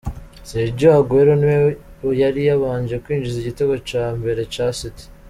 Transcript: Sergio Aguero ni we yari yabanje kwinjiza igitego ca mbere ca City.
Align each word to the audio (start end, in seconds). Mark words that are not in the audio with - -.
Sergio 0.49 0.89
Aguero 0.99 1.33
ni 1.39 1.47
we 2.05 2.11
yari 2.21 2.41
yabanje 2.49 2.95
kwinjiza 3.03 3.37
igitego 3.39 3.73
ca 3.89 4.03
mbere 4.19 4.41
ca 4.53 4.67
City. 4.79 5.03